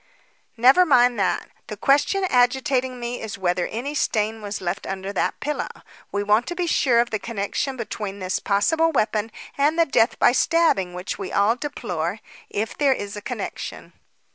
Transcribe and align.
"Never 0.57 0.83
mind 0.83 1.19
that. 1.19 1.51
The 1.67 1.77
question 1.77 2.23
agitating 2.23 2.99
me 2.99 3.21
is 3.21 3.37
whether 3.37 3.67
any 3.67 3.93
stain 3.93 4.41
was 4.41 4.59
left 4.59 4.87
under 4.87 5.13
that 5.13 5.39
pillow. 5.39 5.69
We 6.11 6.23
want 6.23 6.47
to 6.47 6.55
be 6.55 6.65
sure 6.65 6.99
of 7.01 7.11
the 7.11 7.19
connection 7.19 7.77
between 7.77 8.17
this 8.17 8.39
possible 8.39 8.91
weapon 8.91 9.31
and 9.59 9.77
the 9.77 9.85
death 9.85 10.17
by 10.17 10.31
stabbing 10.31 10.95
which 10.95 11.19
we 11.19 11.31
all 11.31 11.55
deplore 11.55 12.17
if 12.49 12.75
there 12.75 12.93
is 12.93 13.15
a 13.15 13.21
connection." 13.21 13.93